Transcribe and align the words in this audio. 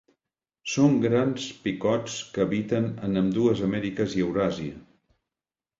Són 0.75 0.95
grans 1.03 1.45
picots 1.67 2.15
que 2.37 2.43
habiten 2.47 2.91
en 3.09 3.23
ambdues 3.25 3.63
Amèriques 3.71 4.19
i 4.21 4.29
Euràsia. 4.31 4.83